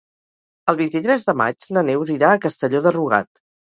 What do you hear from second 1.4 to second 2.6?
maig na Neus irà a